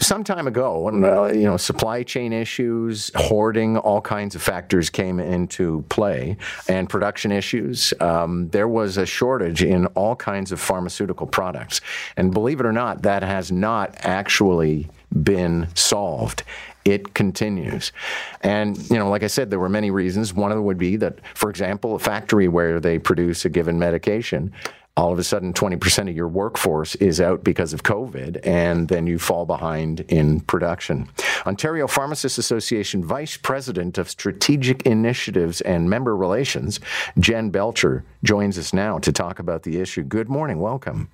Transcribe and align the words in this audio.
some 0.00 0.24
time 0.24 0.46
ago, 0.46 0.88
uh, 0.88 1.32
you 1.32 1.44
know, 1.44 1.56
supply 1.56 2.02
chain 2.02 2.32
issues, 2.32 3.10
hoarding, 3.14 3.76
all 3.76 4.00
kinds 4.00 4.34
of 4.34 4.42
factors 4.42 4.90
came 4.90 5.20
into 5.20 5.84
play, 5.88 6.36
and 6.68 6.88
production 6.88 7.30
issues. 7.32 7.94
Um, 8.00 8.48
there 8.48 8.68
was 8.68 8.96
a 8.96 9.06
shortage 9.06 9.62
in 9.62 9.86
all 9.88 10.16
kinds 10.16 10.52
of 10.52 10.60
pharmaceutical 10.60 11.26
products, 11.26 11.80
and 12.16 12.32
believe 12.32 12.60
it 12.60 12.66
or 12.66 12.72
not, 12.72 13.02
that 13.02 13.22
has 13.22 13.52
not 13.52 13.94
actually 14.00 14.88
been 15.22 15.68
solved 15.74 16.42
it 16.84 17.12
continues. 17.14 17.92
And, 18.40 18.78
you 18.90 18.96
know, 18.96 19.10
like 19.10 19.22
I 19.22 19.26
said, 19.26 19.50
there 19.50 19.58
were 19.58 19.68
many 19.68 19.90
reasons. 19.90 20.32
One 20.32 20.50
of 20.50 20.56
them 20.56 20.64
would 20.64 20.78
be 20.78 20.96
that, 20.96 21.18
for 21.34 21.50
example, 21.50 21.94
a 21.94 21.98
factory 21.98 22.48
where 22.48 22.80
they 22.80 22.98
produce 22.98 23.44
a 23.44 23.50
given 23.50 23.78
medication 23.78 24.52
all 24.96 25.12
of 25.12 25.18
a 25.18 25.24
sudden 25.24 25.52
20% 25.52 26.10
of 26.10 26.16
your 26.16 26.28
workforce 26.28 26.94
is 26.96 27.20
out 27.20 27.44
because 27.44 27.72
of 27.72 27.82
COVID, 27.82 28.40
and 28.44 28.88
then 28.88 29.06
you 29.06 29.18
fall 29.18 29.46
behind 29.46 30.00
in 30.08 30.40
production. 30.40 31.08
Ontario 31.46 31.86
Pharmacists 31.86 32.38
Association 32.38 33.04
Vice 33.04 33.36
President 33.36 33.98
of 33.98 34.10
Strategic 34.10 34.82
Initiatives 34.82 35.60
and 35.60 35.88
Member 35.88 36.16
Relations, 36.16 36.80
Jen 37.18 37.50
Belcher, 37.50 38.04
joins 38.24 38.58
us 38.58 38.72
now 38.72 38.98
to 38.98 39.12
talk 39.12 39.38
about 39.38 39.62
the 39.62 39.80
issue. 39.80 40.02
Good 40.02 40.28
morning. 40.28 40.58
Welcome. 40.60 41.08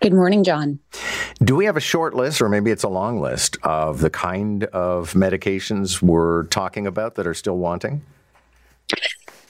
Good 0.00 0.14
morning, 0.14 0.44
John. 0.44 0.78
Do 1.42 1.54
we 1.56 1.66
have 1.66 1.76
a 1.76 1.80
short 1.80 2.14
list, 2.14 2.40
or 2.40 2.48
maybe 2.48 2.70
it's 2.70 2.84
a 2.84 2.88
long 2.88 3.20
list, 3.20 3.58
of 3.62 4.00
the 4.00 4.08
kind 4.08 4.64
of 4.64 5.12
medications 5.12 6.00
we're 6.00 6.44
talking 6.44 6.86
about 6.86 7.16
that 7.16 7.26
are 7.26 7.34
still 7.34 7.58
wanting? 7.58 8.02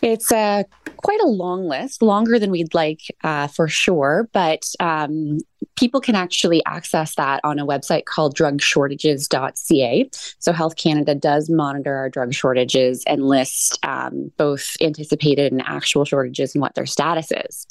It's 0.02 0.32
uh, 0.32 0.62
quite 0.96 1.20
a 1.20 1.26
long 1.26 1.66
list, 1.66 2.02
longer 2.02 2.38
than 2.38 2.50
we'd 2.50 2.74
like 2.74 3.02
uh, 3.24 3.46
for 3.46 3.68
sure. 3.68 4.28
But 4.32 4.62
um, 4.80 5.38
people 5.76 6.00
can 6.00 6.14
actually 6.14 6.62
access 6.66 7.14
that 7.16 7.40
on 7.44 7.58
a 7.58 7.66
website 7.66 8.04
called 8.04 8.36
drugshortages.ca. 8.36 10.10
So 10.38 10.52
Health 10.52 10.76
Canada 10.76 11.14
does 11.14 11.50
monitor 11.50 11.94
our 11.96 12.08
drug 12.08 12.34
shortages 12.34 13.04
and 13.06 13.26
list 13.26 13.78
um, 13.84 14.32
both 14.36 14.76
anticipated 14.80 15.52
and 15.52 15.62
actual 15.66 16.04
shortages 16.04 16.54
and 16.54 16.62
what 16.62 16.74
their 16.74 16.86
status 16.86 17.32
is 17.32 17.66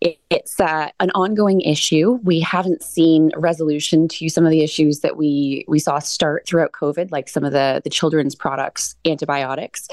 it's 0.00 0.60
uh, 0.60 0.90
an 1.00 1.10
ongoing 1.10 1.60
issue. 1.60 2.20
We 2.22 2.40
haven't 2.40 2.82
seen 2.82 3.32
resolution 3.36 4.06
to 4.08 4.28
some 4.28 4.44
of 4.44 4.50
the 4.50 4.62
issues 4.62 5.00
that 5.00 5.16
we 5.16 5.64
we 5.66 5.80
saw 5.80 5.98
start 5.98 6.46
throughout 6.46 6.72
COVID, 6.72 7.10
like 7.10 7.28
some 7.28 7.44
of 7.44 7.52
the 7.52 7.80
the 7.82 7.90
children's 7.90 8.34
products, 8.34 8.94
antibiotics. 9.04 9.88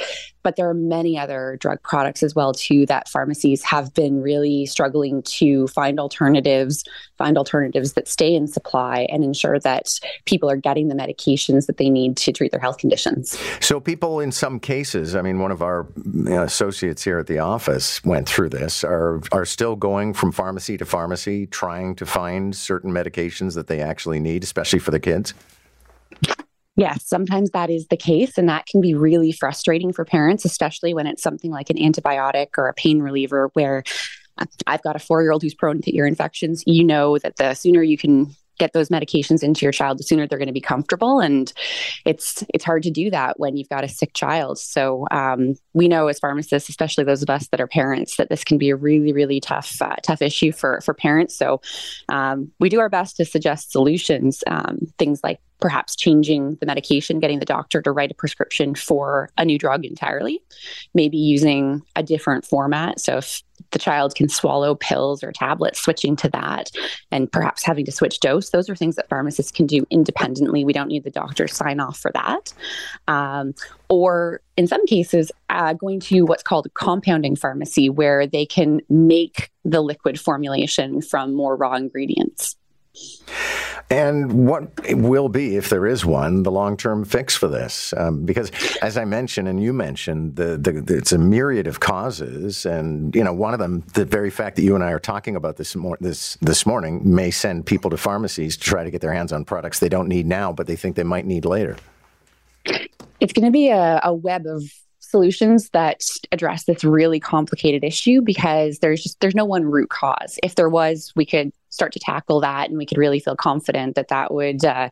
But 0.46 0.58
there 0.58 0.70
are 0.70 0.76
many 0.76 1.18
other 1.18 1.58
drug 1.60 1.82
products 1.82 2.22
as 2.22 2.36
well 2.36 2.54
too 2.54 2.86
that 2.86 3.10
pharmacies 3.10 3.64
have 3.64 3.96
been 3.96 4.22
really 4.22 4.68
struggling 4.68 5.24
to 5.24 5.68
find 5.70 6.00
alternatives, 6.00 6.84
find 7.18 7.36
alternatives 7.36 7.94
that 7.94 8.08
stay 8.08 8.36
in 8.36 8.48
supply, 8.48 9.08
and 9.10 9.24
ensure 9.24 9.58
that 9.62 10.00
people 10.26 10.48
are 10.48 10.56
getting 10.56 10.88
the 10.88 10.94
medications 10.94 11.66
that 11.66 11.78
they 11.78 11.90
need 11.90 12.16
to 12.18 12.32
treat 12.32 12.52
their 12.52 12.60
health 12.60 12.78
conditions. 12.78 13.36
So, 13.60 13.80
people 13.80 14.20
in 14.20 14.32
some 14.32 14.60
cases, 14.60 15.16
I 15.16 15.24
mean, 15.24 15.40
one 15.40 15.50
of 15.50 15.64
our 15.64 15.88
associates 16.28 17.04
here 17.04 17.18
at 17.18 17.26
the 17.26 17.40
office 17.40 18.04
went 18.06 18.30
through 18.30 18.50
this, 18.50 18.84
are 18.84 19.22
are 19.32 19.46
still 19.46 19.76
going 19.76 20.14
from 20.14 20.32
pharmacy 20.32 20.78
to 20.78 20.86
pharmacy 20.86 21.48
trying 21.48 21.96
to 21.96 22.06
find 22.06 22.56
certain 22.56 22.92
medications 22.92 23.56
that 23.56 23.66
they 23.66 23.82
actually 23.82 24.20
need, 24.20 24.44
especially 24.44 24.78
for 24.78 24.92
the 24.92 25.00
kids? 25.00 25.34
Yes, 26.76 27.08
sometimes 27.08 27.52
that 27.52 27.70
is 27.70 27.88
the 27.88 27.98
case. 27.98 28.38
And 28.38 28.50
that 28.50 28.66
can 28.66 28.82
be 28.82 28.94
really 28.94 29.32
frustrating 29.32 29.94
for 29.94 30.04
parents, 30.04 30.44
especially 30.44 30.94
when 30.94 31.08
it's 31.08 31.24
something 31.24 31.52
like 31.52 31.70
an 31.70 31.78
antibiotic 31.78 32.58
or 32.58 32.68
a 32.68 32.74
pain 32.74 33.02
reliever 33.02 33.50
where 33.54 33.84
I've 34.68 34.84
got 34.84 34.98
a 34.98 35.00
four 35.00 35.22
year 35.22 35.32
old 35.32 35.42
who's 35.42 35.54
prone 35.54 35.82
to 35.82 35.96
ear 35.96 36.06
infections. 36.06 36.64
You 36.66 36.84
know 36.84 37.18
that 37.20 37.38
the 37.38 37.54
sooner 37.54 37.82
you 37.82 37.98
can 37.98 38.36
get 38.58 38.74
those 38.74 38.90
medications 38.90 39.44
into 39.44 39.66
your 39.66 39.72
child 39.72 40.00
the 40.00 40.04
sooner 40.04 40.28
they're 40.28 40.40
going 40.40 40.48
to 40.48 40.54
be 40.54 40.62
comfortable 40.62 41.20
and 41.20 41.52
it's 42.06 42.44
it's 42.54 42.64
hard 42.64 42.84
to 42.84 42.90
do 42.90 43.10
that 43.10 43.40
when 43.40 43.58
you've 43.58 43.70
got 43.70 43.84
a 43.84 43.90
sick 43.90 44.14
child 44.14 44.58
so 44.58 45.06
um, 45.12 45.56
we 45.74 45.88
know 45.88 46.08
as 46.08 46.20
pharmacists 46.20 46.70
especially 46.70 47.04
those 47.04 47.22
of 47.22 47.30
us 47.30 47.48
that 47.50 47.60
are 47.60 47.68
parents 47.68 48.18
that 48.18 48.30
this 48.30 48.44
can 48.44 48.58
be 48.58 48.70
a 48.70 48.76
really 48.76 49.12
really 49.12 49.40
tough 49.40 49.82
uh, 49.82 49.96
tough 50.04 50.22
issue 50.22 50.52
for 50.52 50.80
for 50.82 50.94
parents 50.94 51.38
so 51.38 51.62
um, 52.10 52.52
we 52.60 52.70
do 52.70 52.80
our 52.80 52.90
best 52.90 53.18
to 53.18 53.26
suggest 53.26 53.72
solutions 53.72 54.44
um, 54.48 54.80
things 54.98 55.20
like 55.24 55.40
perhaps 55.66 55.96
changing 55.96 56.54
the 56.60 56.66
medication, 56.68 57.20
getting 57.20 57.40
the 57.40 57.46
doctor 57.46 57.82
to 57.82 57.92
write 57.92 58.12
a 58.12 58.14
prescription 58.14 58.76
for 58.76 59.32
a 59.40 59.44
new 59.44 59.58
drug 59.58 59.84
entirely, 59.84 60.40
maybe 60.94 61.18
using 61.18 61.82
a 61.96 62.04
different 62.04 62.46
format. 62.46 63.00
So 63.00 63.18
if 63.18 63.42
the 63.72 63.80
child 63.80 64.14
can 64.14 64.30
swallow 64.30 64.76
pills 64.76 65.24
or 65.24 65.32
tablets, 65.32 65.82
switching 65.82 66.16
to 66.18 66.30
that, 66.30 66.70
and 67.10 67.32
perhaps 67.32 67.66
having 67.66 67.84
to 67.86 67.92
switch 67.92 68.20
dose. 68.20 68.52
Those 68.52 68.70
are 68.70 68.76
things 68.76 68.96
that 68.96 69.10
pharmacists 69.10 69.52
can 69.52 69.66
do 69.66 69.88
independently. 69.90 70.64
We 70.64 70.72
don't 70.72 70.90
need 70.90 71.04
the 71.04 71.10
doctor 71.10 71.48
sign 71.48 71.80
off 71.80 71.98
for 71.98 72.12
that. 72.14 72.54
Um, 73.08 73.56
or 73.90 74.42
in 74.58 74.68
some 74.68 74.86
cases, 74.86 75.32
uh, 75.50 75.74
going 75.74 76.00
to 76.02 76.26
what's 76.26 76.44
called 76.44 76.68
a 76.68 76.70
compounding 76.70 77.36
pharmacy, 77.36 77.90
where 77.90 78.28
they 78.28 78.46
can 78.46 78.82
make 78.88 79.50
the 79.64 79.82
liquid 79.82 80.20
formulation 80.20 81.02
from 81.02 81.34
more 81.34 81.56
raw 81.56 81.74
ingredients. 81.74 82.56
And 83.90 84.48
what 84.48 84.68
will 84.94 85.30
be, 85.30 85.58
if 85.58 85.70
there 85.70 85.86
is 85.86 86.04
one, 86.04 86.42
the 86.42 86.52
long 86.52 86.76
term 86.76 87.06
fix 87.06 87.36
for 87.36 87.48
this? 87.48 87.94
Um, 87.96 88.26
because, 88.26 88.52
as 88.82 88.98
I 88.98 89.06
mentioned, 89.06 89.48
and 89.48 89.62
you 89.62 89.74
mentioned, 89.74 90.38
the, 90.38 90.58
the, 90.58 90.82
the, 90.82 90.98
it's 90.98 91.12
a 91.12 91.20
myriad 91.20 91.68
of 91.68 91.80
causes, 91.80 92.66
and 92.66 93.16
you 93.16 93.24
know, 93.24 93.34
one 93.34 93.54
of 93.54 93.60
them, 93.60 93.84
the 93.94 94.04
very 94.04 94.32
fact 94.32 94.56
that 94.56 94.64
you 94.64 94.74
and 94.74 94.84
I 94.84 94.92
are 94.92 95.00
talking 95.00 95.36
about 95.36 95.58
this 95.58 95.76
mor- 95.76 96.00
this 96.02 96.36
this 96.42 96.66
morning, 96.66 97.02
may 97.04 97.30
send 97.30 97.68
people 97.68 97.92
to 97.92 97.98
pharmacies 97.98 98.58
to 98.58 98.64
try 98.64 98.84
to 98.84 98.90
get 98.90 99.02
their 99.02 99.14
hands 99.14 99.32
on 99.32 99.46
products 99.46 99.78
they 99.78 99.90
don't 99.90 100.08
need 100.08 100.26
now, 100.26 100.52
but 100.52 100.66
they 100.66 100.76
think 100.76 100.96
they 100.96 101.04
might 101.04 101.28
need 101.28 101.46
later. 101.46 101.78
It's 103.20 103.34
going 103.34 103.46
to 103.46 103.52
be 103.52 103.70
a, 103.70 104.02
a 104.04 104.14
web 104.16 104.48
of 104.48 104.64
solutions 105.00 105.70
that 105.70 106.02
address 106.32 106.64
this 106.66 106.84
really 106.84 107.20
complicated 107.20 107.84
issue 107.84 108.20
because 108.22 108.80
there's 108.80 109.04
just 109.04 109.20
there's 109.20 109.36
no 109.36 109.46
one 109.46 109.64
root 109.64 109.90
cause 109.90 110.40
if 110.44 110.56
there 110.56 110.68
was 110.68 111.14
we 111.16 111.26
could 111.26 111.52
start 111.76 111.94
to 111.94 112.00
tackle 112.00 112.40
that 112.42 112.70
and 112.70 112.78
we 112.78 112.86
could 112.86 112.98
really 112.98 113.20
feel 113.20 113.36
confident 113.36 113.96
that 113.96 114.08
that 114.08 114.34
would 114.34 114.66
uh, 114.66 114.90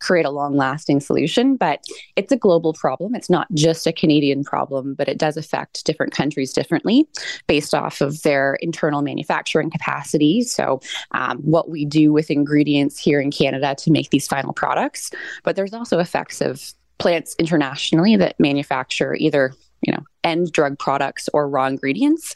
create 0.00 0.26
a 0.26 0.30
long 0.30 0.56
lasting 0.56 1.00
solution. 1.00 1.56
But 1.56 1.82
it's 2.14 2.30
a 2.30 2.36
global 2.36 2.72
problem. 2.72 3.14
It's 3.14 3.30
not 3.30 3.48
just 3.54 3.86
a 3.86 3.92
Canadian 3.92 4.44
problem, 4.44 4.94
but 4.94 5.08
it 5.08 5.18
does 5.18 5.36
affect 5.36 5.84
different 5.84 6.12
countries 6.12 6.52
differently 6.52 7.08
based 7.46 7.74
off 7.74 8.00
of 8.00 8.22
their 8.22 8.58
internal 8.60 9.02
manufacturing 9.02 9.70
capacity. 9.70 10.42
So, 10.42 10.80
um, 11.12 11.38
what 11.38 11.70
we 11.70 11.84
do 11.84 12.12
with 12.12 12.30
ingredients 12.30 12.98
here 12.98 13.20
in 13.20 13.30
Canada 13.30 13.74
to 13.78 13.90
make 13.90 14.10
these 14.10 14.26
final 14.26 14.52
products. 14.52 15.10
But 15.42 15.56
there's 15.56 15.72
also 15.72 15.98
effects 15.98 16.40
of 16.40 16.72
plants 16.98 17.34
internationally 17.38 18.16
that 18.16 18.38
manufacture 18.38 19.14
either 19.14 19.52
you 19.82 19.92
know 19.92 20.02
end 20.24 20.52
drug 20.52 20.78
products 20.78 21.28
or 21.32 21.48
raw 21.48 21.66
ingredients. 21.66 22.34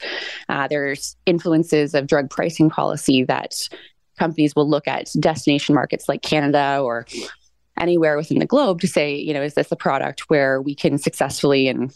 Uh, 0.49 0.67
there's 0.67 1.15
influences 1.25 1.93
of 1.93 2.07
drug 2.07 2.29
pricing 2.29 2.69
policy 2.69 3.23
that 3.23 3.67
companies 4.17 4.55
will 4.55 4.69
look 4.69 4.87
at 4.87 5.09
destination 5.19 5.75
markets 5.75 6.07
like 6.07 6.21
Canada 6.21 6.79
or 6.81 7.05
anywhere 7.79 8.15
within 8.17 8.39
the 8.39 8.45
globe 8.45 8.79
to 8.81 8.87
say, 8.87 9.15
you 9.15 9.33
know, 9.33 9.41
is 9.41 9.55
this 9.55 9.71
a 9.71 9.75
product 9.75 10.29
where 10.29 10.61
we 10.61 10.75
can 10.75 10.97
successfully 10.97 11.67
and 11.67 11.93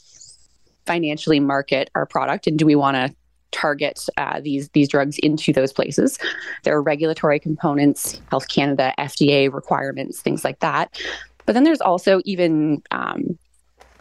financially 0.85 1.39
market 1.39 1.89
our 1.95 2.05
product, 2.05 2.47
and 2.47 2.59
do 2.59 2.65
we 2.65 2.75
want 2.75 2.95
to 2.95 3.15
target 3.51 4.05
uh, 4.17 4.41
these 4.41 4.69
these 4.69 4.89
drugs 4.89 5.17
into 5.19 5.53
those 5.53 5.71
places? 5.71 6.19
There 6.63 6.75
are 6.75 6.81
regulatory 6.81 7.39
components, 7.39 8.19
Health 8.29 8.47
Canada, 8.47 8.93
FDA 8.97 9.51
requirements, 9.51 10.21
things 10.21 10.43
like 10.43 10.59
that. 10.59 10.99
But 11.45 11.53
then 11.53 11.63
there's 11.63 11.81
also 11.81 12.21
even 12.25 12.81
um, 12.91 13.37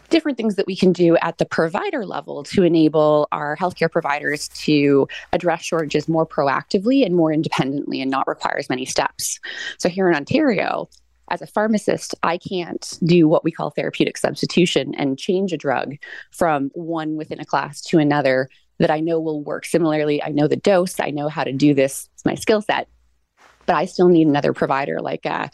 different 0.09 0.37
things 0.37 0.55
that 0.55 0.67
we 0.67 0.75
can 0.75 0.91
do 0.91 1.17
at 1.17 1.37
the 1.37 1.45
provider 1.45 2.05
level 2.05 2.43
to 2.43 2.63
enable 2.63 3.27
our 3.31 3.57
healthcare 3.57 3.91
providers 3.91 4.47
to 4.49 5.07
address 5.33 5.63
shortages 5.63 6.07
more 6.07 6.25
proactively 6.25 7.05
and 7.05 7.15
more 7.15 7.31
independently 7.31 8.01
and 8.01 8.11
not 8.11 8.27
require 8.27 8.57
as 8.57 8.69
many 8.69 8.85
steps. 8.85 9.39
So 9.77 9.89
here 9.89 10.09
in 10.09 10.15
Ontario, 10.15 10.89
as 11.29 11.41
a 11.41 11.47
pharmacist, 11.47 12.13
I 12.23 12.37
can't 12.37 12.99
do 13.03 13.27
what 13.27 13.43
we 13.43 13.51
call 13.51 13.71
therapeutic 13.71 14.17
substitution 14.17 14.93
and 14.95 15.17
change 15.17 15.53
a 15.53 15.57
drug 15.57 15.95
from 16.31 16.69
one 16.73 17.15
within 17.15 17.39
a 17.39 17.45
class 17.45 17.81
to 17.83 17.97
another 17.97 18.49
that 18.77 18.91
I 18.91 18.99
know 18.99 19.19
will 19.19 19.41
work 19.41 19.65
similarly. 19.65 20.21
I 20.21 20.29
know 20.29 20.47
the 20.47 20.55
dose, 20.55 20.99
I 20.99 21.09
know 21.09 21.29
how 21.29 21.43
to 21.43 21.53
do 21.53 21.73
this, 21.73 22.09
it's 22.13 22.25
my 22.25 22.35
skill 22.35 22.61
set. 22.61 22.87
But 23.65 23.75
I 23.75 23.85
still 23.85 24.09
need 24.09 24.27
another 24.27 24.53
provider 24.53 24.99
like 24.99 25.25
a 25.25 25.49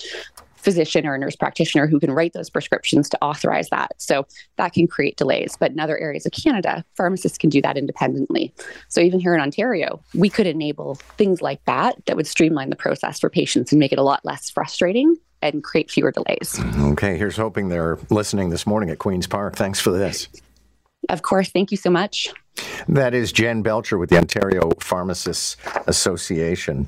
physician 0.61 1.05
or 1.05 1.15
a 1.15 1.17
nurse 1.17 1.35
practitioner 1.35 1.87
who 1.87 1.99
can 1.99 2.11
write 2.11 2.33
those 2.33 2.49
prescriptions 2.49 3.09
to 3.09 3.17
authorize 3.21 3.69
that. 3.69 3.91
So 3.97 4.25
that 4.57 4.73
can 4.73 4.87
create 4.87 5.17
delays. 5.17 5.55
But 5.59 5.71
in 5.71 5.79
other 5.79 5.97
areas 5.97 6.25
of 6.25 6.31
Canada, 6.31 6.85
pharmacists 6.95 7.37
can 7.37 7.49
do 7.49 7.61
that 7.61 7.77
independently. 7.77 8.53
So 8.87 9.01
even 9.01 9.19
here 9.19 9.33
in 9.33 9.41
Ontario, 9.41 10.01
we 10.13 10.29
could 10.29 10.47
enable 10.47 10.95
things 11.17 11.41
like 11.41 11.63
that 11.65 12.05
that 12.05 12.15
would 12.15 12.27
streamline 12.27 12.69
the 12.69 12.75
process 12.75 13.19
for 13.19 13.29
patients 13.29 13.71
and 13.71 13.79
make 13.79 13.91
it 13.91 13.99
a 13.99 14.03
lot 14.03 14.23
less 14.23 14.49
frustrating 14.49 15.15
and 15.41 15.63
create 15.63 15.89
fewer 15.89 16.11
delays. 16.11 16.59
Okay, 16.91 17.17
here's 17.17 17.37
hoping 17.37 17.69
they're 17.69 17.97
listening 18.09 18.49
this 18.49 18.67
morning 18.67 18.89
at 18.89 18.99
Queen's 18.99 19.27
Park. 19.27 19.55
Thanks 19.55 19.79
for 19.79 19.91
this. 19.91 20.27
Of 21.09 21.23
course. 21.23 21.49
Thank 21.49 21.71
you 21.71 21.77
so 21.77 21.89
much. 21.89 22.31
That 22.87 23.13
is 23.13 23.31
Jen 23.31 23.61
Belcher 23.63 23.97
with 23.97 24.09
the 24.09 24.17
Ontario 24.17 24.71
Pharmacists 24.79 25.57
Association. 25.87 26.87